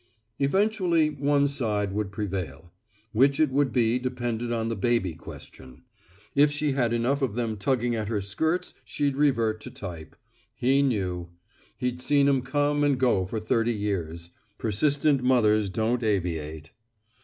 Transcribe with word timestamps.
Eventually 0.39 1.11
one 1.11 1.47
side 1.47 1.93
would 1.93 2.11
prevail. 2.11 2.73
Which 3.11 3.39
it 3.39 3.51
would 3.51 3.71
be 3.71 3.99
depended 3.99 4.51
on 4.51 4.67
the 4.67 4.75
baby 4.75 5.13
question. 5.13 5.83
If 6.33 6.51
she 6.51 6.71
had 6.71 6.91
enough 6.91 7.21
of 7.21 7.35
them 7.35 7.55
tugging 7.55 7.93
at 7.93 8.07
her 8.07 8.19
skirts 8.19 8.73
she'd 8.83 9.15
revert 9.15 9.61
to 9.61 9.69
type. 9.69 10.15
He 10.55 10.81
knew. 10.81 11.29
He'd 11.77 12.01
seen 12.01 12.27
'em 12.27 12.41
come 12.41 12.83
and 12.83 12.99
go 12.99 13.27
for 13.27 13.39
thirty 13.39 13.75
years. 13.75 14.31
Persistent 14.57 15.21
mothers 15.23 15.69
don't 15.69 16.01
aviate. 16.01 16.71